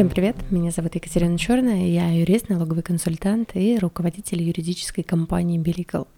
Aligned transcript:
Всем 0.00 0.08
привет, 0.08 0.34
меня 0.50 0.70
зовут 0.70 0.94
Екатерина 0.94 1.36
Черная, 1.36 1.84
я 1.84 2.08
юрист, 2.08 2.48
налоговый 2.48 2.82
консультант 2.82 3.50
и 3.52 3.76
руководитель 3.78 4.42
юридической 4.42 5.02
компании 5.02 5.58
Беликал. 5.58 6.08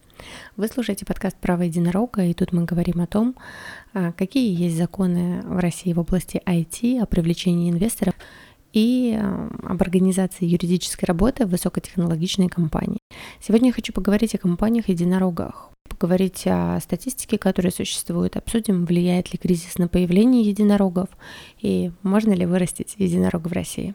Вы 0.57 0.69
слушаете 0.69 1.05
подкаст 1.05 1.37
«Право 1.41 1.63
единорога», 1.63 2.23
и 2.23 2.33
тут 2.33 2.53
мы 2.53 2.65
говорим 2.65 3.01
о 3.01 3.09
том, 3.09 3.35
а, 3.93 4.13
какие 4.13 4.55
есть 4.57 4.77
законы 4.77 5.43
в 5.43 5.59
России 5.59 5.93
в 5.93 5.99
области 5.99 6.41
IT, 6.47 7.03
о 7.03 7.07
привлечении 7.07 7.73
инвесторов 7.73 8.15
и 8.73 9.19
а, 9.21 9.51
об 9.65 9.83
организации 9.83 10.45
юридической 10.45 11.07
работы 11.07 11.45
в 11.45 11.51
высокотехнологичной 11.51 12.47
компании. 12.47 13.01
Сегодня 13.41 13.71
я 13.71 13.73
хочу 13.73 13.93
поговорить 13.93 14.37
о 14.37 14.39
компаниях-единорогах, 14.39 15.72
поговорить 16.03 16.43
о 16.47 16.81
статистике, 16.81 17.39
которая 17.39 17.71
существует, 17.71 18.37
обсудим, 18.37 18.87
влияет 18.87 19.33
ли 19.33 19.39
кризис 19.39 19.79
на 19.79 19.87
появление 19.87 20.43
единорогов 20.43 21.09
и 21.61 21.93
можно 22.03 22.33
ли 22.33 22.45
вырастить 22.45 22.97
единорога 22.99 23.47
в 23.47 23.53
России. 23.53 23.95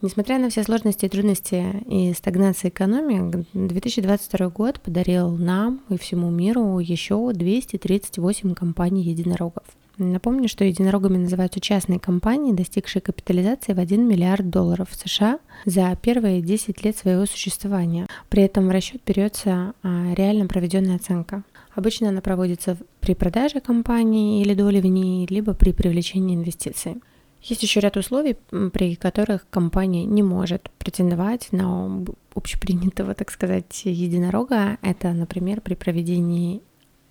Несмотря 0.00 0.38
на 0.38 0.48
все 0.48 0.62
сложности 0.62 1.04
и 1.04 1.08
трудности 1.10 1.66
и 1.86 2.14
стагнации 2.14 2.70
экономии, 2.70 3.44
2022 3.52 4.48
год 4.48 4.80
подарил 4.80 5.28
нам 5.36 5.82
и 5.90 5.98
всему 5.98 6.30
миру 6.30 6.78
еще 6.78 7.30
238 7.34 8.54
компаний 8.54 9.02
единорогов– 9.02 9.64
Напомню, 10.04 10.48
что 10.48 10.64
единорогами 10.64 11.18
называются 11.18 11.60
частные 11.60 11.98
компании, 11.98 12.52
достигшие 12.52 13.00
капитализации 13.00 13.72
в 13.72 13.78
1 13.78 14.06
миллиард 14.06 14.50
долларов 14.50 14.88
в 14.90 14.94
США 14.96 15.38
за 15.64 15.96
первые 16.00 16.42
10 16.42 16.84
лет 16.84 16.96
своего 16.96 17.26
существования. 17.26 18.06
При 18.28 18.42
этом 18.42 18.66
в 18.66 18.70
расчет 18.70 19.00
берется 19.06 19.74
а, 19.82 20.14
реально 20.14 20.46
проведенная 20.46 20.96
оценка. 20.96 21.44
Обычно 21.74 22.08
она 22.08 22.20
проводится 22.20 22.76
при 23.00 23.14
продаже 23.14 23.60
компании 23.60 24.42
или 24.42 24.54
доли 24.54 24.80
в 24.80 24.86
ней, 24.86 25.26
либо 25.28 25.54
при 25.54 25.72
привлечении 25.72 26.34
инвестиций. 26.34 26.96
Есть 27.42 27.62
еще 27.62 27.80
ряд 27.80 27.96
условий, 27.96 28.36
при 28.72 28.94
которых 28.94 29.48
компания 29.50 30.04
не 30.04 30.22
может 30.22 30.70
претендовать 30.78 31.50
на 31.50 32.04
общепринятого, 32.34 33.14
так 33.14 33.30
сказать, 33.30 33.82
единорога. 33.84 34.78
Это, 34.80 35.12
например, 35.12 35.60
при 35.60 35.74
проведении 35.74 36.62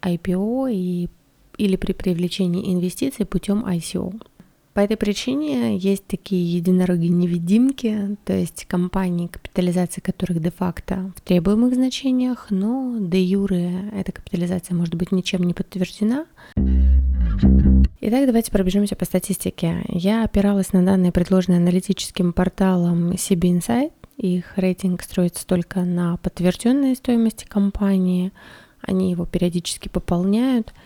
IPO 0.02 0.72
и 0.72 1.10
или 1.62 1.76
при 1.76 1.94
привлечении 1.94 2.74
инвестиций 2.74 3.24
путем 3.24 3.64
ICO. 3.64 4.20
По 4.74 4.80
этой 4.80 4.98
причине 4.98 5.78
есть 5.78 6.08
такие 6.08 6.58
единороги-невидимки, 6.58 8.18
то 8.26 8.34
есть 8.34 8.66
компании, 8.66 9.28
капитализация 9.28 10.02
которых 10.02 10.42
де-факто 10.42 11.12
в 11.16 11.22
требуемых 11.22 11.76
значениях, 11.76 12.48
но 12.50 12.98
де 13.00 13.22
юре 13.22 13.92
эта 13.94 14.12
капитализация 14.12 14.76
может 14.76 14.96
быть 14.96 15.12
ничем 15.12 15.44
не 15.44 15.54
подтверждена. 15.54 16.26
Итак, 18.00 18.26
давайте 18.26 18.52
пробежимся 18.52 18.96
по 18.96 19.06
статистике. 19.06 19.84
Я 19.88 20.24
опиралась 20.24 20.74
на 20.74 20.84
данные, 20.84 21.12
предложенные 21.12 21.58
аналитическим 21.58 22.34
порталом 22.34 23.12
CB 23.12 23.60
Insight. 23.60 23.92
Их 24.18 24.58
рейтинг 24.58 25.04
строится 25.04 25.46
только 25.46 25.82
на 25.82 26.18
подтвержденной 26.18 26.96
стоимости 26.96 27.46
компании. 27.46 28.32
Они 28.82 29.12
его 29.12 29.26
периодически 29.28 29.90
пополняют– 29.90 30.74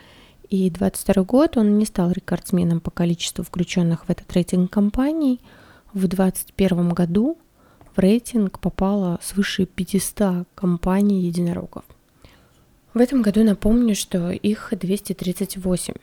и 0.49 0.69
22 0.69 1.23
год 1.23 1.57
он 1.57 1.77
не 1.77 1.85
стал 1.85 2.11
рекордсменом 2.11 2.79
по 2.79 2.91
количеству 2.91 3.43
включенных 3.43 4.05
в 4.05 4.09
этот 4.09 4.31
рейтинг 4.33 4.71
компаний. 4.71 5.39
В 5.93 6.07
2021 6.07 6.89
году 6.89 7.37
в 7.95 7.99
рейтинг 7.99 8.59
попало 8.59 9.19
свыше 9.21 9.65
500 9.65 10.47
компаний 10.55 11.21
единорогов. 11.21 11.83
В 12.93 12.99
этом 12.99 13.21
году 13.21 13.43
напомню, 13.43 13.95
что 13.95 14.31
их 14.31 14.71
238. 14.71 15.93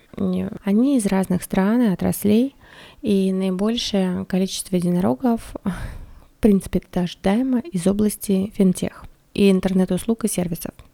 Они 0.65 0.97
из 0.99 1.07
разных 1.07 1.43
стран 1.43 1.83
и 1.83 1.89
отраслей, 1.89 2.55
и 3.01 3.33
наибольшее 3.33 4.25
количество 4.27 4.77
единорогов, 4.77 5.55
в 5.65 6.41
принципе, 6.41 6.81
это 6.81 7.03
ожидаемо 7.03 7.61
из 7.61 7.87
области 7.87 8.53
финтех 8.55 9.05
и 9.33 9.51
интернет-услуг 9.51 10.25
и 10.25 10.29
сервисов– 10.29 10.75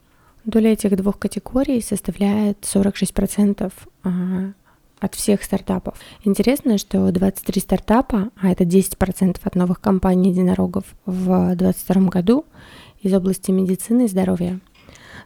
Доля 0.48 0.72
этих 0.72 0.96
двух 0.96 1.18
категорий 1.18 1.82
составляет 1.82 2.62
46% 2.62 3.70
а, 4.02 4.10
от 4.98 5.14
всех 5.14 5.42
стартапов. 5.42 6.00
Интересно, 6.24 6.78
что 6.78 7.12
23 7.12 7.60
стартапа, 7.60 8.30
а 8.40 8.50
это 8.50 8.64
10% 8.64 9.40
от 9.42 9.54
новых 9.54 9.78
компаний 9.78 10.30
единорогов 10.30 10.84
в 11.04 11.54
2022 11.54 12.08
году 12.08 12.46
из 13.02 13.12
области 13.12 13.50
медицины 13.50 14.06
и 14.06 14.08
здоровья. 14.08 14.58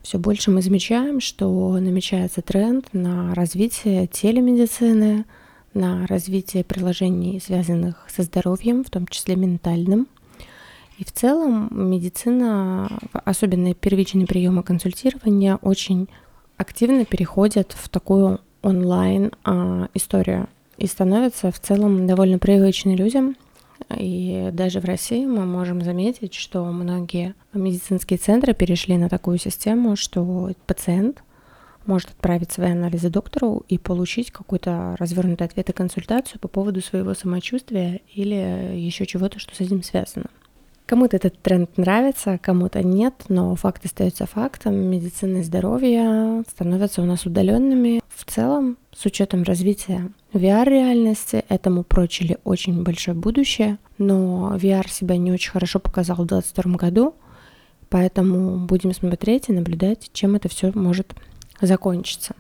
Все 0.02 0.18
больше 0.18 0.50
мы 0.50 0.60
замечаем, 0.60 1.20
что 1.20 1.78
намечается 1.78 2.42
тренд 2.42 2.92
на 2.92 3.32
развитие 3.36 4.08
телемедицины, 4.08 5.24
на 5.72 6.04
развитие 6.08 6.64
приложений, 6.64 7.40
связанных 7.46 8.08
со 8.08 8.24
здоровьем, 8.24 8.82
в 8.82 8.90
том 8.90 9.06
числе 9.06 9.36
ментальным– 9.36 10.08
и 11.02 11.04
в 11.04 11.10
целом 11.10 11.68
медицина, 11.72 12.88
особенно 13.24 13.74
первичные 13.74 14.24
приемы 14.24 14.62
консультирования, 14.62 15.56
очень 15.56 16.08
активно 16.56 17.04
переходят 17.04 17.74
в 17.76 17.88
такую 17.88 18.38
онлайн 18.62 19.32
а, 19.42 19.88
историю 19.94 20.48
и 20.78 20.86
становятся 20.86 21.50
в 21.50 21.58
целом 21.58 22.06
довольно 22.06 22.38
привычны 22.38 22.94
людям. 22.94 23.34
И 23.98 24.50
даже 24.52 24.78
в 24.78 24.84
России 24.84 25.26
мы 25.26 25.44
можем 25.44 25.82
заметить, 25.82 26.34
что 26.34 26.64
многие 26.66 27.34
медицинские 27.52 28.18
центры 28.18 28.54
перешли 28.54 28.96
на 28.96 29.08
такую 29.08 29.38
систему, 29.38 29.96
что 29.96 30.52
пациент 30.68 31.24
может 31.84 32.10
отправить 32.10 32.52
свои 32.52 32.70
анализы 32.70 33.10
доктору 33.10 33.64
и 33.68 33.76
получить 33.76 34.30
какой-то 34.30 34.94
развернутый 35.00 35.48
ответ 35.48 35.68
и 35.68 35.72
консультацию 35.72 36.38
по 36.38 36.46
поводу 36.46 36.80
своего 36.80 37.12
самочувствия 37.14 38.02
или 38.14 38.76
еще 38.78 39.04
чего-то, 39.04 39.40
что 39.40 39.52
с 39.52 39.60
этим 39.60 39.82
связано. 39.82 40.26
Кому-то 40.86 41.16
этот 41.16 41.40
тренд 41.40 41.78
нравится, 41.78 42.38
кому-то 42.38 42.82
нет, 42.82 43.14
но 43.28 43.54
факт 43.54 43.84
остается 43.84 44.26
фактом. 44.26 44.74
Медицина 44.74 45.38
и 45.38 45.42
здоровье 45.42 46.42
становятся 46.48 47.02
у 47.02 47.04
нас 47.04 47.24
удаленными. 47.24 48.00
В 48.08 48.24
целом, 48.24 48.76
с 48.94 49.06
учетом 49.06 49.42
развития 49.42 50.10
VR-реальности, 50.32 51.44
этому 51.48 51.82
прочили 51.84 52.38
очень 52.44 52.82
большое 52.82 53.16
будущее, 53.16 53.78
но 53.98 54.54
VR 54.56 54.88
себя 54.90 55.16
не 55.16 55.32
очень 55.32 55.50
хорошо 55.50 55.78
показал 55.78 56.16
в 56.16 56.26
2022 56.26 56.76
году, 56.76 57.14
поэтому 57.88 58.66
будем 58.66 58.92
смотреть 58.92 59.48
и 59.48 59.52
наблюдать, 59.52 60.10
чем 60.12 60.34
это 60.34 60.48
все 60.48 60.72
может 60.74 61.14
закончиться. 61.60 62.34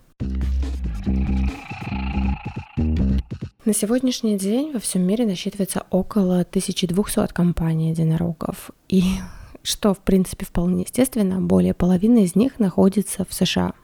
На 3.64 3.72
сегодняшний 3.72 4.36
день 4.36 4.72
во 4.72 4.80
всем 4.80 5.02
мире 5.02 5.24
насчитывается 5.24 5.86
около 5.90 6.40
1200 6.40 7.32
компаний 7.32 7.90
единорогов. 7.90 8.72
И 8.88 9.04
что, 9.62 9.94
в 9.94 10.00
принципе, 10.00 10.44
вполне 10.44 10.82
естественно, 10.82 11.40
более 11.40 11.72
половины 11.72 12.24
из 12.24 12.34
них 12.34 12.58
находится 12.58 13.24
в 13.24 13.32
США. 13.32 13.74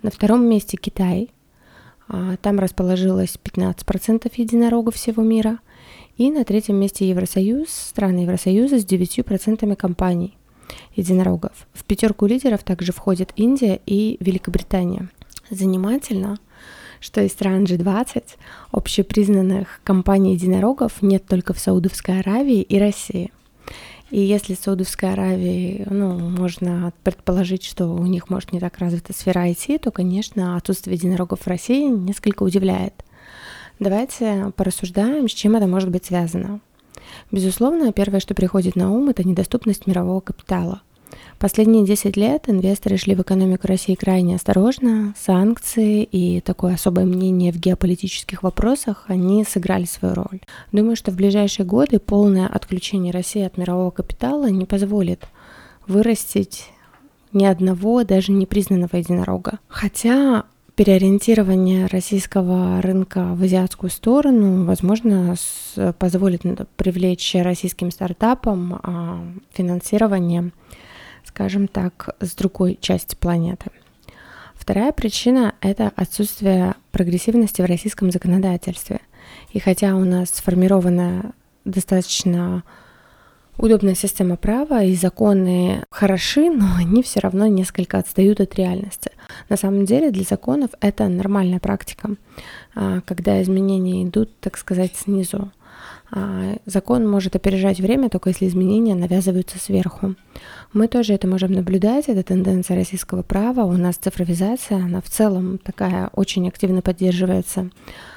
На 0.00 0.10
втором 0.10 0.48
месте 0.48 0.78
Китай. 0.78 1.28
А, 2.08 2.38
там 2.38 2.58
расположилось 2.58 3.38
15% 3.44 4.32
единорогов 4.34 4.94
всего 4.94 5.22
мира. 5.22 5.58
И 6.16 6.30
на 6.30 6.46
третьем 6.46 6.76
месте 6.76 7.06
Евросоюз, 7.06 7.68
страны 7.68 8.20
Евросоюза 8.20 8.78
с 8.78 8.86
9% 8.86 9.76
компаний 9.76 10.38
единорогов. 10.96 11.68
В 11.74 11.84
пятерку 11.84 12.24
лидеров 12.24 12.62
также 12.62 12.92
входят 12.92 13.34
Индия 13.36 13.82
и 13.84 14.16
Великобритания. 14.20 15.10
Занимательно, 15.50 16.38
что 17.00 17.20
из 17.22 17.32
стран 17.32 17.64
G20 17.64 18.24
общепризнанных 18.72 19.80
компаний 19.84 20.34
единорогов 20.34 21.02
нет 21.02 21.26
только 21.26 21.52
в 21.52 21.58
Саудовской 21.58 22.20
Аравии 22.20 22.62
и 22.62 22.78
России. 22.78 23.32
И 24.10 24.20
если 24.20 24.54
в 24.54 24.58
Саудовской 24.58 25.12
Аравии, 25.12 25.86
ну, 25.90 26.18
можно 26.18 26.92
предположить, 27.02 27.64
что 27.64 27.88
у 27.88 28.06
них, 28.06 28.30
может, 28.30 28.52
не 28.52 28.60
так 28.60 28.78
развита 28.78 29.12
сфера 29.12 29.46
IT, 29.48 29.80
то, 29.80 29.90
конечно, 29.90 30.56
отсутствие 30.56 30.96
единорогов 30.96 31.40
в 31.40 31.46
России 31.46 31.88
несколько 31.88 32.42
удивляет. 32.42 32.94
Давайте 33.78 34.50
порассуждаем, 34.56 35.28
с 35.28 35.32
чем 35.32 35.56
это 35.56 35.66
может 35.66 35.90
быть 35.90 36.06
связано. 36.06 36.60
Безусловно, 37.30 37.92
первое, 37.92 38.20
что 38.20 38.34
приходит 38.34 38.76
на 38.76 38.90
ум, 38.90 39.10
это 39.10 39.26
недоступность 39.26 39.86
мирового 39.86 40.20
капитала. 40.20 40.80
Последние 41.38 41.84
10 41.84 42.16
лет 42.16 42.48
инвесторы 42.48 42.96
шли 42.96 43.14
в 43.14 43.22
экономику 43.22 43.68
России 43.68 43.94
крайне 43.94 44.34
осторожно. 44.34 45.14
Санкции 45.16 46.02
и 46.02 46.40
такое 46.40 46.74
особое 46.74 47.04
мнение 47.04 47.52
в 47.52 47.56
геополитических 47.56 48.42
вопросах, 48.42 49.04
они 49.06 49.44
сыграли 49.44 49.84
свою 49.84 50.14
роль. 50.14 50.40
Думаю, 50.72 50.96
что 50.96 51.12
в 51.12 51.16
ближайшие 51.16 51.64
годы 51.64 52.00
полное 52.00 52.48
отключение 52.48 53.12
России 53.12 53.42
от 53.42 53.56
мирового 53.56 53.90
капитала 53.90 54.50
не 54.50 54.64
позволит 54.64 55.26
вырастить 55.86 56.70
ни 57.32 57.44
одного, 57.44 58.04
даже 58.04 58.32
непризнанного 58.32 58.96
единорога. 58.96 59.58
Хотя 59.68 60.44
переориентирование 60.74 61.86
российского 61.86 62.80
рынка 62.80 63.34
в 63.34 63.42
азиатскую 63.42 63.90
сторону, 63.90 64.64
возможно, 64.64 65.34
позволит 65.98 66.42
привлечь 66.76 67.34
российским 67.34 67.90
стартапам 67.90 68.80
а, 68.82 69.24
финансирование 69.52 70.52
скажем 71.28 71.68
так, 71.68 72.16
с 72.20 72.34
другой 72.34 72.78
части 72.80 73.14
планеты. 73.14 73.70
Вторая 74.54 74.92
причина– 74.92 75.54
это 75.60 75.92
отсутствие 75.94 76.74
прогрессивности 76.90 77.62
в 77.62 77.66
российском 77.66 78.10
законодательстве. 78.10 79.00
И 79.52 79.60
хотя 79.60 79.94
у 79.94 80.04
нас 80.04 80.30
сформирована 80.30 81.32
достаточно 81.64 82.64
удобная 83.56 83.94
система 83.94 84.36
права 84.36 84.82
и 84.82 84.94
законы 84.94 85.84
хороши, 85.90 86.50
но 86.50 86.76
они 86.76 87.02
все 87.02 87.20
равно 87.20 87.46
несколько 87.46 87.98
отстают 87.98 88.40
от 88.40 88.54
реальности. 88.54 89.10
На 89.48 89.56
самом 89.56 89.84
деле 89.84 90.10
для 90.10 90.24
законов 90.24 90.70
это 90.80 91.08
нормальная 91.08 91.60
практика, 91.60 92.10
а, 92.74 93.00
когда 93.02 93.42
изменения 93.42 94.04
идут, 94.04 94.38
так 94.40 94.56
сказать, 94.56 94.96
снизу. 94.96 95.50
А, 96.10 96.56
закон 96.64 97.06
может 97.08 97.36
опережать 97.36 97.80
время, 97.80 98.08
только 98.08 98.30
если 98.30 98.46
изменения 98.46 98.94
навязываются 98.94 99.58
сверху. 99.58 100.14
Мы 100.72 100.88
тоже 100.88 101.12
это 101.12 101.26
можем 101.26 101.52
наблюдать, 101.52 102.08
это 102.08 102.22
тенденция 102.22 102.76
российского 102.76 103.22
права. 103.22 103.64
У 103.64 103.72
нас 103.72 103.96
цифровизация, 103.96 104.78
она 104.78 105.00
в 105.00 105.08
целом 105.08 105.58
такая 105.58 106.08
очень 106.14 106.48
активно 106.48 106.80
поддерживается 106.80 107.70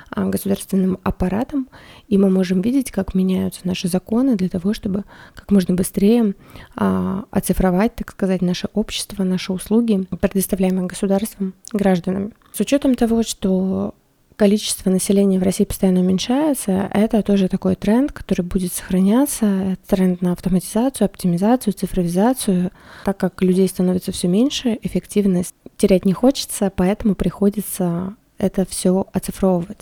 а, 0.10 0.26
государственным 0.26 1.00
аппаратом, 1.04 1.68
и 2.08 2.18
мы 2.18 2.30
можем 2.30 2.62
видеть, 2.62 2.92
как 2.92 3.14
меняются 3.14 3.62
наши 3.64 3.90
законы 3.90 4.36
для 4.36 4.50
того, 4.50 4.74
чтобы 4.74 5.04
как 5.36 5.52
можно 5.52 5.76
быстрее 5.76 6.36
а, 6.76 7.26
оцифровать, 7.32 7.96
так 7.96 8.12
сказать, 8.12 8.42
наше 8.42 8.70
общество, 8.74 9.24
наши 9.24 9.52
услуги, 9.52 10.06
предоставляемые 10.20 10.88
государством 10.88 11.54
гражданам. 11.74 12.34
С 12.54 12.60
учетом 12.62 12.96
того, 12.96 13.24
что 13.24 13.96
количество 14.42 14.90
населения 14.90 15.38
в 15.38 15.44
России 15.44 15.66
постоянно 15.66 16.00
уменьшается, 16.00 16.90
это 16.92 17.22
тоже 17.22 17.48
такой 17.48 17.76
тренд, 17.76 18.12
который 18.12 18.42
будет 18.42 18.74
сохраняться, 18.74 19.46
это 19.46 19.96
тренд 19.96 20.24
на 20.24 20.32
автоматизацию, 20.32 21.06
оптимизацию, 21.06 21.74
цифровизацию. 21.74 22.72
Так 23.06 23.18
как 23.18 23.40
людей 23.44 23.68
становится 23.68 24.12
все 24.12 24.28
меньше, 24.28 24.80
эффективность 24.82 25.54
терять 25.78 26.06
не 26.06 26.14
хочется, 26.14 26.74
поэтому 26.76 27.14
приходится 27.14 28.16
это 28.40 28.66
все 28.68 29.06
оцифровывать. 29.14 29.82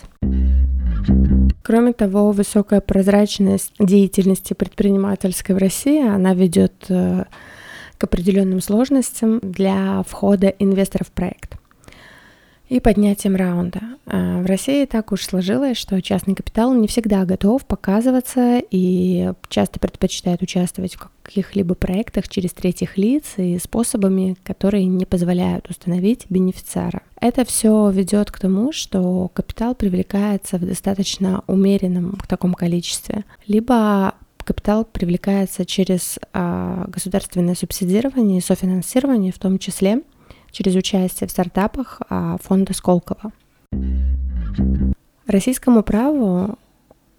Кроме 1.64 1.94
того, 1.94 2.34
высокая 2.34 2.82
прозрачность 2.82 3.72
деятельности 3.80 4.56
предпринимательской 4.56 5.54
в 5.54 5.58
России, 5.58 6.06
она 6.06 6.34
ведет 6.34 6.74
э, 6.90 7.24
к 7.98 8.04
определенным 8.04 8.60
сложностям 8.60 9.40
для 9.42 10.04
входа 10.06 10.48
инвесторов 10.50 11.08
в 11.08 11.12
проект 11.12 11.56
и 12.70 12.80
поднятием 12.80 13.36
раунда. 13.36 13.82
А, 14.06 14.42
в 14.42 14.46
России 14.46 14.86
так 14.86 15.12
уж 15.12 15.24
сложилось, 15.24 15.76
что 15.76 16.02
частный 16.02 16.36
капитал 16.36 16.74
не 16.74 16.88
всегда 16.88 17.26
готов 17.26 17.66
показываться 17.66 18.62
и 18.72 19.34
часто 19.50 19.80
предпочитает 19.80 20.42
участвовать 20.42 20.96
в 20.96 21.10
каких-либо 21.24 21.74
проектах 21.76 22.28
через 22.28 22.54
третьих 22.54 22.98
лиц 22.98 23.24
и 23.38 23.58
способами, 23.58 24.38
которые 24.44 24.86
не 24.86 25.06
позволяют 25.06 25.70
установить 25.70 26.28
бенефициара. 26.30 27.02
Это 27.20 27.44
все 27.44 27.90
ведет 27.90 28.32
к 28.32 28.40
тому, 28.40 28.72
что 28.72 29.30
капитал 29.34 29.74
привлекается 29.74 30.58
в 30.58 30.66
достаточно 30.66 31.44
умеренном 31.48 32.18
в 32.22 32.28
таком 32.28 32.54
количестве, 32.54 33.26
либо 33.48 34.14
капитал 34.44 34.86
привлекается 34.86 35.66
через 35.66 36.18
а, 36.34 36.86
государственное 36.88 37.56
субсидирование 37.56 38.40
и 38.40 38.42
софинансирование 38.42 39.32
в 39.32 39.38
том 39.38 39.60
числе, 39.60 40.02
через 40.52 40.76
участие 40.76 41.28
в 41.28 41.32
стартапах 41.32 42.02
а, 42.10 42.38
фонда 42.42 42.74
Сколково. 42.74 43.32
Российскому 45.28 45.84
праву 45.84 46.58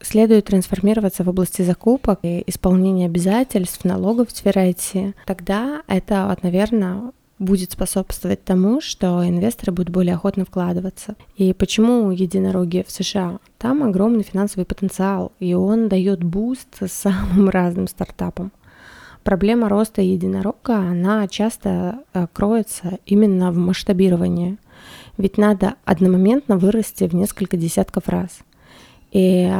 следует 0.01 0.47
трансформироваться 0.47 1.25
в 1.25 1.29
области 1.29 1.63
закупок 1.63 2.21
и 2.23 2.43
исполнения 2.47 3.07
обязательств, 3.07 3.85
налогов 3.85 4.29
в 4.29 4.37
сфере 4.37 4.71
IT. 4.71 5.15
Тогда 5.27 5.83
это, 5.87 6.37
наверное, 6.43 7.13
будет 7.39 7.73
способствовать 7.73 8.45
тому, 8.45 8.81
что 8.81 9.27
инвесторы 9.27 9.73
будут 9.73 9.91
более 9.91 10.15
охотно 10.15 10.45
вкладываться. 10.45 11.17
И 11.37 11.53
почему 11.53 12.11
единороги 12.11 12.85
в 12.87 12.91
США? 12.91 13.39
Там 13.59 13.83
огромный 13.83 14.23
финансовый 14.23 14.65
потенциал, 14.65 15.33
и 15.41 15.55
он 15.55 15.89
дает 15.89 16.23
буст 16.23 16.69
самым 16.87 17.49
разным 17.49 17.89
стартапам 17.89 18.53
проблема 19.23 19.69
роста 19.69 20.03
единорога, 20.03 20.77
она 20.77 21.27
часто 21.29 22.01
э, 22.13 22.27
кроется 22.33 22.99
именно 23.07 23.53
в 23.53 23.57
масштабировании. 23.57 24.59
Ведь 25.17 25.39
надо 25.39 25.75
одномоментно 25.85 26.57
вырасти 26.57 27.05
в 27.05 27.15
несколько 27.15 27.57
десятков 27.57 28.09
раз. 28.09 28.41
И 29.13 29.53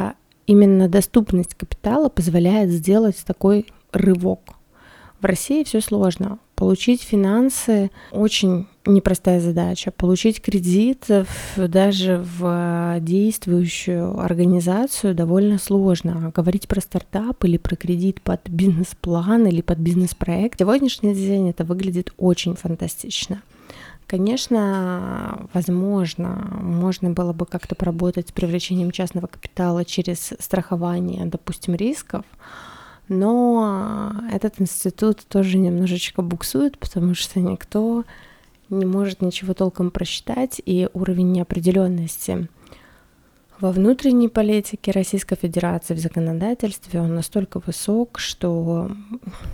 именно 0.47 0.89
доступность 0.89 1.55
капитала 1.55 2.09
позволяет 2.09 2.69
сделать 2.69 3.23
такой 3.25 3.67
рывок. 3.91 4.55
В 5.19 5.25
России 5.25 5.63
все 5.63 5.81
сложно. 5.81 6.39
Получить 6.61 7.01
финансы 7.01 7.89
очень 8.11 8.67
непростая 8.85 9.41
задача. 9.41 9.89
Получить 9.89 10.39
кредит 10.43 11.07
даже 11.57 12.23
в 12.37 12.99
действующую 12.99 14.19
организацию 14.19 15.15
довольно 15.15 15.57
сложно. 15.57 16.27
А 16.27 16.29
говорить 16.29 16.67
про 16.67 16.79
стартап 16.79 17.43
или 17.45 17.57
про 17.57 17.75
кредит 17.75 18.21
под 18.21 18.47
бизнес-план 18.47 19.47
или 19.47 19.61
под 19.61 19.79
бизнес-проект, 19.79 20.59
сегодняшний 20.59 21.15
день 21.15 21.49
это 21.49 21.63
выглядит 21.63 22.13
очень 22.17 22.55
фантастично. 22.55 23.41
Конечно, 24.05 25.47
возможно, 25.53 26.59
можно 26.61 27.09
было 27.09 27.33
бы 27.33 27.47
как-то 27.47 27.73
поработать 27.73 28.29
с 28.29 28.31
привлечением 28.31 28.91
частного 28.91 29.25
капитала 29.25 29.83
через 29.83 30.33
страхование, 30.37 31.25
допустим, 31.25 31.73
рисков, 31.73 32.23
но 33.11 34.13
этот 34.31 34.61
институт 34.61 35.19
тоже 35.27 35.57
немножечко 35.57 36.21
буксует, 36.21 36.77
потому 36.77 37.13
что 37.13 37.39
никто 37.39 38.05
не 38.69 38.85
может 38.85 39.21
ничего 39.21 39.53
толком 39.53 39.91
просчитать, 39.91 40.61
и 40.65 40.87
уровень 40.93 41.33
неопределенности 41.33 42.47
во 43.61 43.71
внутренней 43.71 44.27
политике 44.27 44.91
Российской 44.91 45.35
Федерации, 45.35 45.93
в 45.93 45.99
законодательстве, 45.99 46.99
он 46.99 47.13
настолько 47.13 47.61
высок, 47.63 48.17
что 48.17 48.89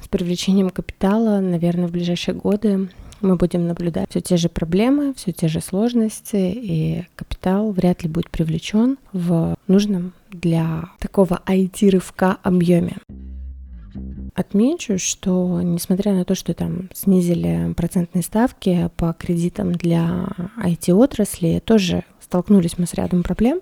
с 0.02 0.08
привлечением 0.08 0.70
капитала, 0.70 1.42
наверное, 1.42 1.88
в 1.88 1.92
ближайшие 1.92 2.36
годы 2.36 2.90
мы 3.20 3.36
будем 3.36 3.68
наблюдать 3.68 4.10
все 4.10 4.22
те 4.22 4.38
же 4.38 4.48
проблемы, 4.48 5.14
все 5.14 5.34
те 5.34 5.48
же 5.50 5.60
сложности, 5.60 6.36
и 6.36 7.06
капитал 7.16 7.72
вряд 7.72 8.04
ли 8.04 8.10
будет 8.10 8.30
привлечен 8.30 8.98
в 9.12 9.56
нужном 9.68 10.14
для 10.32 10.90
такого 11.00 11.42
IT-рывка 11.46 12.38
объеме. 12.44 12.98
Отмечу, 14.38 15.00
что 15.00 15.62
несмотря 15.64 16.14
на 16.14 16.24
то, 16.24 16.36
что 16.36 16.54
там 16.54 16.92
снизили 16.94 17.74
процентные 17.76 18.22
ставки 18.22 18.88
по 18.96 19.12
кредитам 19.14 19.72
для 19.72 20.28
IT-отрасли, 20.64 21.60
тоже 21.66 22.04
столкнулись 22.20 22.78
мы 22.78 22.86
с 22.86 22.94
рядом 22.94 23.24
проблем. 23.24 23.62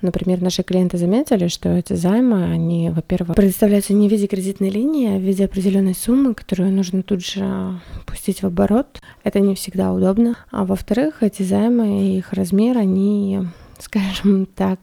Например, 0.00 0.40
наши 0.40 0.62
клиенты 0.62 0.96
заметили, 0.96 1.48
что 1.48 1.68
эти 1.68 1.92
займы, 1.92 2.44
они, 2.44 2.88
во-первых, 2.88 3.36
предоставляются 3.36 3.92
не 3.92 4.08
в 4.08 4.10
виде 4.10 4.26
кредитной 4.26 4.70
линии, 4.70 5.16
а 5.16 5.18
в 5.18 5.20
виде 5.20 5.44
определенной 5.44 5.94
суммы, 5.94 6.32
которую 6.32 6.72
нужно 6.72 7.02
тут 7.02 7.22
же 7.22 7.78
пустить 8.06 8.42
в 8.42 8.46
оборот. 8.46 9.02
Это 9.22 9.40
не 9.40 9.54
всегда 9.54 9.92
удобно. 9.92 10.38
А 10.50 10.64
во-вторых, 10.64 11.22
эти 11.22 11.42
займы 11.42 12.06
и 12.06 12.16
их 12.16 12.32
размер, 12.32 12.78
они, 12.78 13.40
скажем 13.78 14.46
так, 14.46 14.80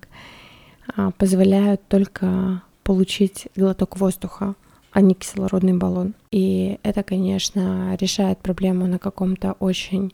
а, 0.96 1.10
позволяют 1.10 1.82
только 1.88 2.62
получить 2.84 3.48
глоток 3.56 3.98
воздуха 3.98 4.54
а 4.94 5.02
не 5.02 5.16
кислородный 5.16 5.74
баллон. 5.74 6.14
И 6.32 6.80
это, 6.84 7.04
конечно, 7.04 7.98
решает 8.00 8.38
проблему 8.38 8.86
на 8.88 9.00
каком-то 9.00 9.54
очень 9.60 10.14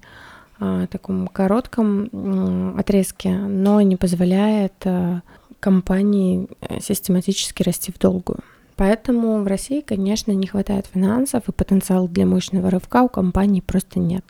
а, 0.60 0.88
таком 0.88 1.28
коротком 1.28 2.10
а, 2.12 2.76
отрезке, 2.80 3.32
но 3.32 3.82
не 3.82 3.98
позволяет 3.98 4.74
а, 4.86 5.22
компании 5.60 6.48
э, 6.62 6.80
систематически 6.80 7.64
расти 7.64 7.92
в 7.92 8.00
долгую. 8.00 8.40
Поэтому 8.78 9.44
в 9.44 9.48
России, 9.48 9.82
конечно, 9.82 10.32
не 10.32 10.48
хватает 10.48 10.86
финансов, 10.86 11.50
и 11.50 11.52
потенциал 11.52 12.08
для 12.08 12.26
мощного 12.26 12.70
рывка 12.70 13.04
у 13.04 13.10
компании 13.10 13.60
просто 13.60 14.00
нет. 14.00 14.24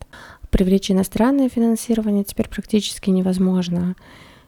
Привлечь 0.49 0.89
иностранное 0.89 1.49
финансирование 1.49 2.23
теперь 2.23 2.49
практически 2.49 3.11
невозможно. 3.11 3.95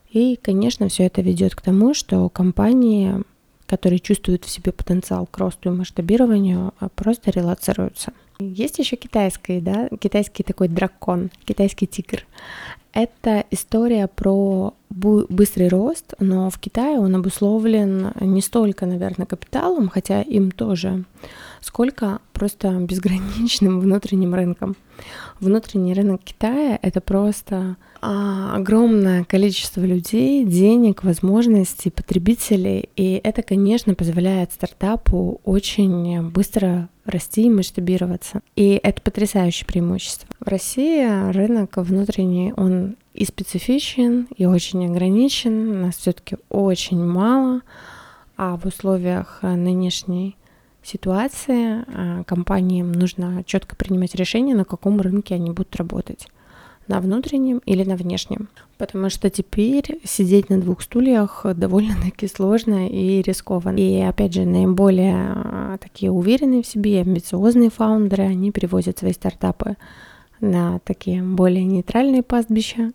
И, 0.10 0.39
конечно, 0.41 0.88
все 0.88 1.03
это 1.03 1.22
ведет 1.22 1.53
к 1.53 1.62
тому, 1.62 1.93
что 1.93 2.27
компании 2.29 3.24
которые 3.72 4.00
чувствуют 4.00 4.44
в 4.44 4.50
себе 4.50 4.74
потенциал 4.74 5.25
к 5.25 5.38
росту 5.38 5.70
и 5.70 5.78
масштабированию, 5.78 6.74
а 6.80 6.90
просто 6.90 7.32
релацируются. 7.32 8.12
Есть 8.40 8.80
еще 8.80 8.98
китайский, 8.98 9.62
да, 9.62 9.88
китайский 9.98 10.44
такой 10.44 10.68
дракон, 10.68 11.30
китайский 11.46 11.88
тигр. 11.88 12.25
Это 12.92 13.46
история 13.50 14.08
про 14.08 14.74
быстрый 14.90 15.70
рост, 15.70 16.16
но 16.20 16.50
в 16.50 16.60
Китае 16.60 17.00
он 17.00 17.16
обусловлен 17.16 18.12
не 18.20 18.42
столько, 18.42 18.86
наверное, 18.86 19.25
капиталом, 19.25 19.88
хотя 19.88 20.22
им 20.22 20.51
тоже, 20.51 21.06
сколько 21.62 22.20
просто 22.34 22.72
безграничным 22.72 23.80
внутренним 23.80 24.34
рынком. 24.34 24.75
Внутренний 25.39 25.94
рынок 25.94 26.22
Китая— 26.24 26.77
это 26.82 27.01
просто 27.01 27.77
а, 28.01 28.56
огромное 28.56 29.24
количество 29.24 29.82
людей, 29.82 30.44
денег, 30.44 31.03
возможностей, 31.03 31.89
потребителей, 31.89 32.89
и 32.96 33.22
это, 33.24 33.41
конечно, 33.41 33.96
позволяет 33.96 34.51
стартапу 34.51 35.39
очень 35.44 36.22
быстро 36.30 36.89
расти 37.06 37.46
и 37.46 37.50
масштабироваться. 37.50 38.41
И 38.56 38.80
это 38.82 39.01
потрясающее 39.01 39.65
преимущество. 39.65 40.27
В 40.39 40.48
России 40.48 41.32
рынок 41.32 41.77
внутренний, 41.77 42.53
он 42.56 42.96
и 43.13 43.25
специфичен, 43.25 44.27
и 44.38 44.46
очень 44.46 44.86
ограничен. 44.86 45.82
Нас 45.82 45.98
все-таки 45.98 46.38
очень 46.50 47.03
мало, 47.03 47.62
а 48.38 48.58
в 48.58 48.65
условиях 48.65 49.39
нынешней 49.41 50.36
ситуации 50.83 51.83
а, 51.88 52.23
компаниям 52.23 52.91
нужно 52.91 53.43
четко 53.45 53.75
принимать 53.75 54.15
решение, 54.15 54.55
на 54.55 54.65
каком 54.65 55.00
рынке 55.01 55.35
они 55.35 55.51
будут 55.51 55.75
работать 55.75 56.27
на 56.88 57.00
внутреннем 57.00 57.61
или 57.65 57.83
на 57.83 57.95
внешнем. 57.95 58.50
Потому 58.77 59.09
что 59.09 59.29
теперь 59.29 60.01
сидеть 60.03 60.50
на 60.50 60.59
двух 60.59 60.81
стульях 60.81 61.45
довольно-таки 61.55 62.27
сложно 62.27 62.88
и 62.88 63.21
рискованно. 63.21 63.77
И 63.77 64.01
опять 64.01 64.33
же, 64.33 64.45
наиболее 64.45 65.15
а, 65.15 65.77
такие 65.79 66.11
уверенные 66.11 66.63
в 66.63 66.67
себе, 66.67 67.01
амбициозные 67.01 67.69
фаундеры, 67.69 68.23
они 68.23 68.51
перевозят 68.51 69.00
свои 69.00 69.13
стартапы 69.13 69.77
на 70.39 70.79
такие 70.79 71.21
более 71.21 71.63
нейтральные 71.63 72.23
пастбища. 72.23 72.91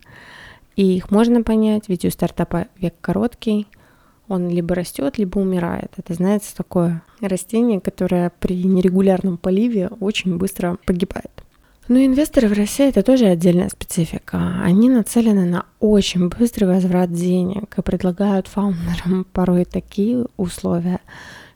И 0.74 0.96
их 0.96 1.10
можно 1.10 1.42
понять, 1.42 1.84
ведь 1.88 2.04
у 2.04 2.10
стартапа 2.10 2.66
век 2.78 2.94
короткий, 3.00 3.66
он 4.28 4.48
либо 4.48 4.74
растет, 4.74 5.18
либо 5.18 5.38
умирает. 5.38 5.92
Это, 5.96 6.14
знаете, 6.14 6.48
такое 6.56 7.02
растение, 7.20 7.80
которое 7.80 8.30
при 8.40 8.62
нерегулярном 8.64 9.36
поливе 9.38 9.88
очень 10.00 10.36
быстро 10.36 10.78
погибает. 10.84 11.30
Но 11.88 12.04
инвесторы 12.04 12.48
в 12.48 12.52
России 12.52 12.88
это 12.88 13.02
тоже 13.04 13.26
отдельная 13.26 13.68
специфика. 13.68 14.60
Они 14.62 14.90
нацелены 14.90 15.44
на 15.44 15.66
очень 15.78 16.28
быстрый 16.28 16.64
возврат 16.64 17.12
денег 17.12 17.78
и 17.78 17.82
предлагают 17.82 18.48
фаундерам 18.48 19.24
порой 19.32 19.64
такие 19.64 20.26
условия, 20.36 20.98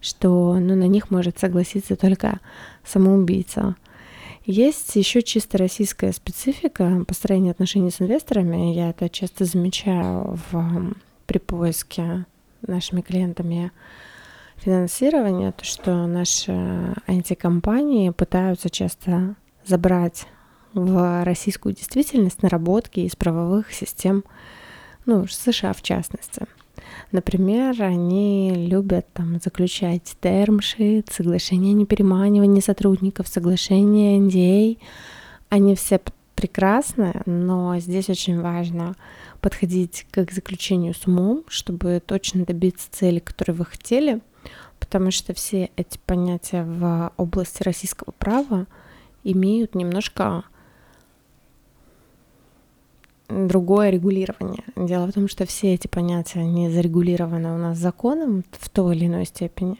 что 0.00 0.54
ну, 0.60 0.76
на 0.76 0.86
них 0.86 1.10
может 1.10 1.40
согласиться 1.40 1.96
только 1.96 2.38
самоубийца. 2.84 3.74
Есть 4.46 4.94
еще 4.94 5.22
чисто 5.22 5.58
российская 5.58 6.12
специфика 6.12 7.04
построения 7.06 7.50
отношений 7.50 7.90
с 7.90 8.00
инвесторами. 8.00 8.72
Я 8.72 8.90
это 8.90 9.08
часто 9.08 9.44
замечаю 9.44 10.38
в, 10.50 10.94
при 11.26 11.38
поиске 11.38 12.24
нашими 12.66 13.00
клиентами 13.00 13.72
финансирования, 14.56 15.52
то 15.52 15.64
что 15.64 16.06
наши 16.06 16.52
антикомпании 17.06 18.10
пытаются 18.10 18.70
часто 18.70 19.36
забрать 19.64 20.26
в 20.74 21.24
российскую 21.24 21.74
действительность 21.74 22.42
наработки 22.42 23.00
из 23.00 23.16
правовых 23.16 23.72
систем, 23.72 24.24
ну, 25.06 25.26
США 25.26 25.72
в 25.72 25.82
частности. 25.82 26.46
Например, 27.12 27.74
они 27.82 28.52
любят 28.54 29.06
там 29.12 29.40
заключать 29.40 30.16
термшит, 30.20 31.08
соглашение 31.10 31.72
о 31.72 31.78
непереманивании 31.78 32.60
сотрудников, 32.60 33.28
соглашение 33.28 34.18
NDA. 34.18 34.78
Они 35.48 35.74
все 35.74 36.00
прекрасны, 36.40 37.20
но 37.26 37.78
здесь 37.80 38.08
очень 38.08 38.40
важно 38.40 38.96
подходить 39.42 40.06
к 40.10 40.32
заключению 40.32 40.94
с 40.94 41.06
умом, 41.06 41.44
чтобы 41.48 42.00
точно 42.04 42.46
добиться 42.46 42.88
цели, 42.90 43.18
которую 43.18 43.58
вы 43.58 43.66
хотели, 43.66 44.22
потому 44.78 45.10
что 45.10 45.34
все 45.34 45.68
эти 45.76 45.98
понятия 45.98 46.64
в 46.64 47.12
области 47.18 47.62
российского 47.62 48.12
права 48.12 48.66
имеют 49.22 49.74
немножко 49.74 50.44
другое 53.28 53.90
регулирование. 53.90 54.64
Дело 54.76 55.08
в 55.08 55.12
том, 55.12 55.28
что 55.28 55.44
все 55.44 55.74
эти 55.74 55.88
понятия 55.88 56.42
не 56.42 56.70
зарегулированы 56.70 57.52
у 57.52 57.58
нас 57.58 57.76
законом 57.76 58.44
в 58.52 58.70
той 58.70 58.96
или 58.96 59.08
иной 59.08 59.26
степени. 59.26 59.76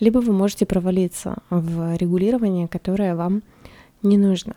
Либо 0.00 0.18
вы 0.18 0.34
можете 0.34 0.66
провалиться 0.66 1.38
в 1.48 1.96
регулирование, 1.96 2.68
которое 2.68 3.16
вам 3.16 3.42
не 4.02 4.18
нужно. 4.18 4.54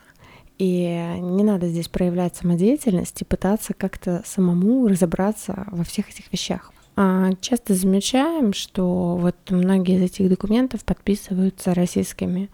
И 0.57 0.85
не 1.19 1.43
надо 1.43 1.67
здесь 1.67 1.87
проявлять 1.87 2.35
самодеятельность 2.35 3.21
и 3.21 3.25
пытаться 3.25 3.73
как-то 3.73 4.23
самому 4.25 4.87
разобраться 4.87 5.65
во 5.67 5.83
всех 5.83 6.09
этих 6.09 6.31
вещах. 6.31 6.73
А 6.95 7.29
часто 7.41 7.75
замечаем, 7.75 8.53
что 8.53 9.17
вот 9.17 9.35
многие 9.49 9.97
из 9.97 10.01
этих 10.01 10.29
документов 10.29 10.83
подписываются 10.83 11.75
российскими 11.75 12.49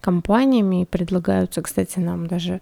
компаниями 0.00 0.82
и 0.82 0.84
предлагаются, 0.84 1.60
кстати, 1.62 1.98
нам 1.98 2.28
даже 2.28 2.60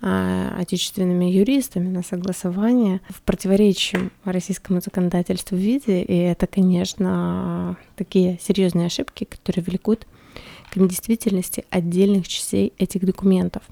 а, 0.00 0.54
отечественными 0.58 1.24
юристами 1.24 1.88
на 1.88 2.04
согласование 2.04 3.00
в 3.08 3.20
противоречии 3.22 4.10
российскому 4.24 4.80
законодательству 4.80 5.56
в 5.56 5.60
виде, 5.60 6.02
и 6.02 6.16
это, 6.16 6.46
конечно, 6.46 7.76
такие 7.96 8.38
серьезные 8.40 8.86
ошибки, 8.86 9.24
которые 9.24 9.64
влекут 9.64 10.06
к 10.76 10.78
недействительности 10.78 11.64
отдельных 11.70 12.28
частей 12.28 12.74
этих 12.78 13.04
документов. 13.04 13.62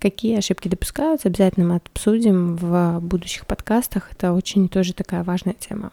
Какие 0.00 0.38
ошибки 0.38 0.68
допускаются, 0.68 1.28
обязательно 1.28 1.66
мы 1.66 1.76
обсудим 1.76 2.56
в 2.56 3.00
будущих 3.00 3.46
подкастах. 3.46 4.10
Это 4.12 4.32
очень 4.32 4.68
тоже 4.68 4.94
такая 4.94 5.22
важная 5.24 5.54
тема. 5.54 5.92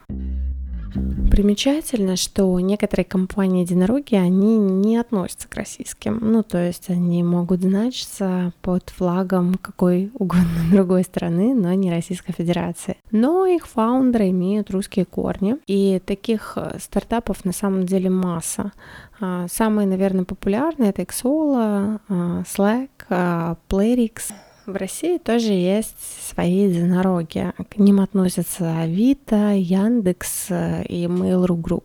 Примечательно, 0.93 2.15
что 2.15 2.59
некоторые 2.59 3.05
компании-единороги, 3.05 4.15
они 4.15 4.57
не 4.57 4.97
относятся 4.97 5.47
к 5.47 5.55
российским. 5.55 6.19
Ну, 6.21 6.43
то 6.43 6.57
есть 6.57 6.89
они 6.89 7.23
могут 7.23 7.61
значиться 7.61 8.53
под 8.61 8.89
флагом 8.89 9.55
какой 9.55 10.11
угодно 10.13 10.45
другой 10.71 11.03
страны, 11.03 11.55
но 11.55 11.73
не 11.73 11.91
Российской 11.91 12.33
Федерации. 12.33 12.97
Но 13.11 13.45
их 13.45 13.67
фаундеры 13.67 14.29
имеют 14.29 14.71
русские 14.71 15.05
корни, 15.05 15.57
и 15.67 16.01
таких 16.05 16.53
э, 16.57 16.77
стартапов 16.79 17.45
на 17.45 17.53
самом 17.53 17.85
деле 17.85 18.09
масса. 18.09 18.71
А, 19.19 19.47
самые, 19.49 19.87
наверное, 19.87 20.25
популярные 20.25 20.89
это 20.89 21.03
Xolo, 21.03 21.99
а, 22.09 22.43
Slack, 22.43 22.89
а, 23.09 23.55
Playrix. 23.69 24.33
В 24.65 24.75
России 24.75 25.17
тоже 25.17 25.53
есть 25.53 25.97
свои 26.29 26.69
единороги. 26.69 27.51
К 27.69 27.77
ним 27.77 27.99
относятся 27.99 28.79
Авито, 28.79 29.53
Яндекс 29.53 30.47
э, 30.49 30.83
и 30.85 31.05
Mail.ru 31.05 31.59
Group. 31.59 31.83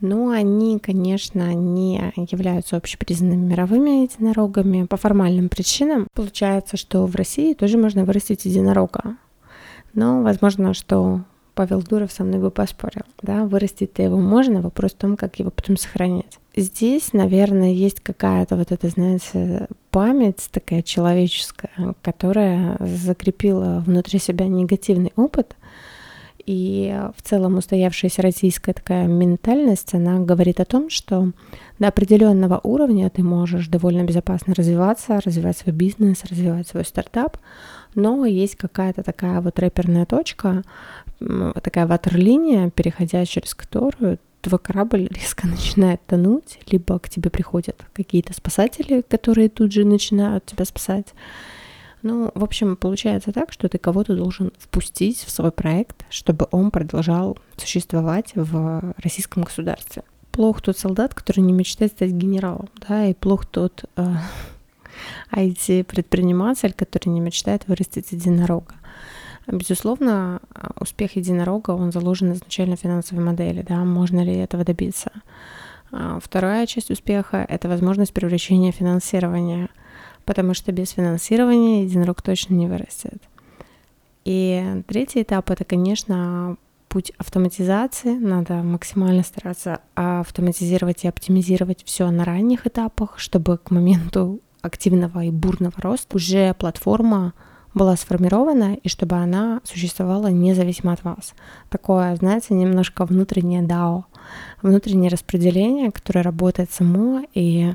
Но 0.00 0.30
они, 0.30 0.78
конечно, 0.78 1.54
не 1.54 2.12
являются 2.16 2.76
общепризнанными 2.76 3.50
мировыми 3.50 4.02
единорогами 4.02 4.84
по 4.84 4.96
формальным 4.96 5.48
причинам. 5.48 6.08
Получается, 6.14 6.76
что 6.76 7.06
в 7.06 7.14
России 7.16 7.54
тоже 7.54 7.78
можно 7.78 8.04
вырастить 8.04 8.44
единорога. 8.44 9.16
Но 9.94 10.22
возможно, 10.22 10.74
что 10.74 11.22
Павел 11.54 11.82
Дуров 11.82 12.12
со 12.12 12.24
мной 12.24 12.40
бы 12.40 12.50
поспорил. 12.50 13.02
Да, 13.22 13.44
вырастить-то 13.44 14.02
его 14.02 14.18
можно, 14.18 14.60
вопрос 14.60 14.92
в 14.92 14.96
том, 14.96 15.16
как 15.16 15.38
его 15.38 15.50
потом 15.50 15.76
сохранять. 15.76 16.38
Здесь, 16.56 17.12
наверное, 17.12 17.72
есть 17.72 18.00
какая-то 18.00 18.56
вот 18.56 18.72
эта, 18.72 18.88
знаете, 18.88 19.68
память 19.92 20.48
такая 20.50 20.82
человеческая, 20.82 21.94
которая 22.02 22.76
закрепила 22.80 23.84
внутри 23.86 24.18
себя 24.18 24.48
негативный 24.48 25.12
опыт, 25.14 25.54
и 26.44 26.98
в 27.16 27.22
целом 27.22 27.58
устоявшаяся 27.58 28.20
российская 28.22 28.72
такая 28.72 29.06
ментальность, 29.06 29.94
она 29.94 30.18
говорит 30.18 30.58
о 30.58 30.64
том, 30.64 30.90
что 30.90 31.30
до 31.78 31.88
определенного 31.88 32.58
уровня 32.64 33.10
ты 33.10 33.22
можешь 33.22 33.68
довольно 33.68 34.02
безопасно 34.02 34.54
развиваться, 34.54 35.20
развивать 35.20 35.58
свой 35.58 35.74
бизнес, 35.74 36.24
развивать 36.24 36.66
свой 36.66 36.84
стартап, 36.84 37.36
но 37.94 38.24
есть 38.26 38.56
какая-то 38.56 39.04
такая 39.04 39.40
вот 39.40 39.58
рэперная 39.58 40.06
точка, 40.06 40.64
такая 41.20 41.86
ватерлиния, 41.86 42.70
переходя 42.70 43.24
через 43.24 43.54
которую 43.54 44.18
твой 44.42 44.58
корабль 44.58 45.08
резко 45.10 45.46
начинает 45.46 46.04
тонуть, 46.06 46.58
либо 46.66 46.98
к 46.98 47.08
тебе 47.08 47.30
приходят 47.30 47.84
какие-то 47.94 48.34
спасатели, 48.34 49.02
которые 49.02 49.48
тут 49.48 49.72
же 49.72 49.84
начинают 49.84 50.44
тебя 50.44 50.64
спасать. 50.64 51.14
Ну, 52.02 52.32
в 52.34 52.42
общем, 52.42 52.76
получается 52.76 53.32
так, 53.32 53.52
что 53.52 53.68
ты 53.68 53.78
кого-то 53.78 54.16
должен 54.16 54.52
впустить 54.58 55.18
в 55.18 55.30
свой 55.30 55.52
проект, 55.52 56.04
чтобы 56.10 56.48
он 56.50 56.72
продолжал 56.72 57.38
существовать 57.56 58.32
в 58.34 58.94
российском 58.98 59.44
государстве. 59.44 60.02
Плох 60.32 60.60
тот 60.60 60.76
солдат, 60.76 61.14
который 61.14 61.40
не 61.40 61.52
мечтает 61.52 61.92
стать 61.92 62.10
генералом, 62.10 62.68
да, 62.88 63.06
и 63.06 63.14
плох 63.14 63.46
тот 63.46 63.84
э, 63.96 64.14
IT-предприниматель, 65.32 66.72
который 66.72 67.10
не 67.10 67.20
мечтает 67.20 67.68
вырастить 67.68 68.10
единорога. 68.10 68.74
Безусловно, 69.46 70.40
успех 70.78 71.16
единорога, 71.16 71.72
он 71.72 71.90
заложен 71.90 72.32
изначально 72.32 72.76
в 72.76 72.80
финансовой 72.80 73.24
модели, 73.24 73.62
да, 73.62 73.84
можно 73.84 74.22
ли 74.22 74.34
этого 74.34 74.64
добиться. 74.64 75.10
А, 75.90 76.18
вторая 76.22 76.66
часть 76.66 76.90
успеха— 76.90 77.44
это 77.48 77.68
возможность 77.68 78.14
привлечения 78.14 78.72
финансирования, 78.72 79.68
потому 80.24 80.54
что 80.54 80.72
без 80.72 80.90
финансирования 80.90 81.84
единорог 81.84 82.22
точно 82.22 82.54
не 82.54 82.66
вырастет. 82.66 83.22
И 84.24 84.82
третий 84.86 85.22
этап— 85.22 85.50
это, 85.50 85.64
конечно, 85.64 86.56
путь 86.88 87.12
автоматизации. 87.18 88.16
Надо 88.16 88.54
максимально 88.62 89.22
стараться 89.22 89.80
автоматизировать 89.94 91.04
и 91.04 91.08
оптимизировать 91.08 91.82
все 91.84 92.10
на 92.10 92.24
ранних 92.24 92.66
этапах, 92.66 93.18
чтобы 93.18 93.58
к 93.58 93.70
моменту 93.70 94.40
активного 94.60 95.24
и 95.24 95.30
бурного 95.30 95.74
роста 95.78 96.16
уже 96.16 96.54
платформа 96.54 97.32
была 97.74 97.96
сформирована 97.96 98.74
и 98.74 98.88
чтобы 98.88 99.16
она 99.16 99.60
существовала 99.64 100.28
независимо 100.28 100.92
от 100.92 101.04
вас. 101.04 101.34
Такое, 101.70 102.14
знаете, 102.16 102.54
немножко 102.54 103.04
внутреннее 103.04 103.62
DAO, 103.62 104.04
внутреннее 104.62 105.10
распределение, 105.10 105.90
которое 105.90 106.22
работает 106.22 106.70
само 106.70 107.22
и 107.34 107.72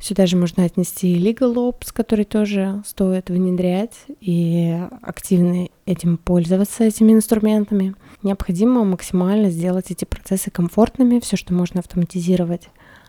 Сюда 0.00 0.26
же 0.26 0.36
можно 0.36 0.64
отнести 0.64 1.16
Legal 1.16 1.54
Ops, 1.54 1.90
который 1.90 2.26
тоже 2.26 2.82
стоит 2.84 3.30
внедрять 3.30 3.94
и 4.20 4.78
активно 5.00 5.68
этим 5.86 6.18
пользоваться, 6.18 6.84
этими 6.84 7.12
инструментами. 7.12 7.94
Необходимо 8.22 8.84
максимально 8.84 9.48
сделать 9.48 9.90
эти 9.90 10.04
процессы 10.04 10.50
комфортными, 10.50 11.20
все, 11.20 11.38
что 11.38 11.54
можно 11.54 11.80
автоматизировать, 11.80 12.68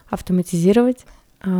автоматизировать, 0.09 1.05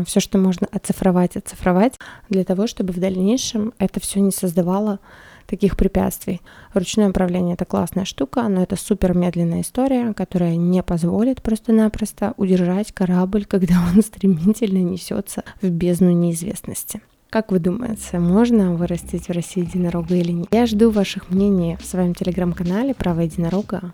все, 0.05 0.19
что 0.19 0.37
можно 0.37 0.67
оцифровать, 0.71 1.37
оцифровать, 1.37 1.93
для 2.29 2.43
того, 2.43 2.67
чтобы 2.67 2.93
в 2.93 2.99
дальнейшем 2.99 3.73
это 3.77 3.99
все 3.99 4.19
не 4.19 4.31
создавало 4.31 4.99
таких 5.45 5.77
препятствий. 5.77 6.41
Ручное 6.73 7.09
управление 7.09 7.53
это 7.53 7.65
классная 7.65 8.05
штука, 8.05 8.47
но 8.47 8.63
это 8.63 8.75
супер 8.75 9.15
медленная 9.15 9.61
история, 9.61 10.13
которая 10.13 10.55
не 10.55 10.83
позволит 10.83 11.41
просто-напросто 11.41 12.33
удержать 12.37 12.91
корабль, 12.91 13.45
когда 13.49 13.75
он 13.93 14.01
стремительно 14.01 14.79
несется 14.79 15.43
в 15.61 15.69
бездну 15.69 16.11
неизвестности. 16.11 17.01
Как 17.29 17.51
вы 17.51 17.59
думаете, 17.59 18.19
можно 18.19 18.75
вырастить 18.75 19.27
в 19.27 19.31
России 19.31 19.61
единорога 19.61 20.15
или 20.15 20.31
нет? 20.31 20.47
Я 20.51 20.65
жду 20.67 20.89
ваших 20.89 21.29
мнений 21.29 21.75
в 21.81 21.85
своем 21.85 22.15
телеграм-канале 22.15 22.93
«Право 22.93 23.21
единорога». 23.21 23.91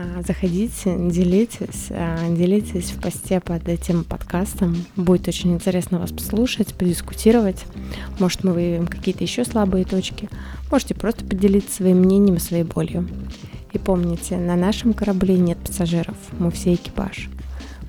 А, 0.00 0.22
заходите, 0.24 0.96
делитесь, 0.96 1.88
а, 1.90 2.32
делитесь 2.32 2.92
в 2.92 3.00
посте 3.00 3.40
под 3.40 3.68
этим 3.68 4.04
подкастом. 4.04 4.76
Будет 4.94 5.26
очень 5.26 5.52
интересно 5.54 5.98
вас 5.98 6.12
послушать, 6.12 6.72
подискутировать. 6.72 7.64
Может, 8.20 8.44
мы 8.44 8.52
выявим 8.52 8.86
какие-то 8.86 9.24
еще 9.24 9.44
слабые 9.44 9.84
точки. 9.84 10.30
Можете 10.70 10.94
просто 10.94 11.24
поделиться 11.24 11.78
своим 11.78 11.96
мнением, 11.96 12.38
своей 12.38 12.62
болью. 12.62 13.08
И 13.72 13.78
помните, 13.78 14.36
на 14.36 14.54
нашем 14.54 14.92
корабле 14.92 15.36
нет 15.36 15.58
пассажиров, 15.58 16.16
мы 16.38 16.52
все 16.52 16.74
экипаж. 16.74 17.28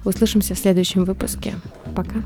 Услышимся 0.04 0.56
в 0.56 0.58
следующем 0.58 1.06
выпуске. 1.06 1.54
Пока. 1.96 2.24